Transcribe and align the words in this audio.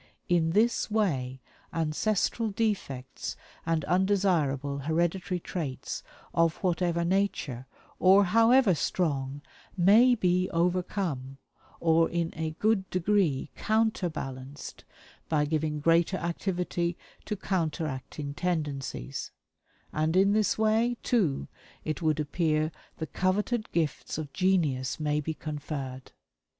IN 0.27 0.49
THIS 0.53 0.89
WAY 0.89 1.41
ANCESTRAL 1.73 2.53
DEFECTS 2.53 3.37
AND 3.67 3.83
UNDESIRABLE 3.85 4.79
HEREDITARY 4.79 5.39
TRAITS, 5.39 6.01
OF 6.33 6.55
WHATEVER 6.63 7.05
NATURE 7.05 7.67
OR 7.99 8.23
HOWEVER 8.23 8.73
STRONG, 8.73 9.43
MAY 9.77 10.15
BE 10.15 10.49
OVERCOME, 10.51 11.37
OR 11.79 12.09
IN 12.09 12.33
A 12.35 12.49
GOOD 12.57 12.89
DEGREE 12.89 13.51
COUNTERBALANCED 13.55 14.85
BY 15.29 15.45
GIVING 15.45 15.79
GREATER 15.81 16.17
ACTIVITY 16.17 16.97
TO 17.23 17.35
COUNTERACTING 17.35 18.33
TENDENCIES; 18.33 19.29
and, 19.93 20.15
in 20.15 20.33
this 20.33 20.57
way, 20.57 20.97
too, 21.03 21.47
it 21.85 22.01
would 22.01 22.19
appear 22.19 22.71
the 22.97 23.05
coveted 23.05 23.71
gifts 23.71 24.17
of 24.17 24.33
genius 24.33 24.99
may 24.99 25.19
be 25.21 25.35
conferred. 25.35 26.11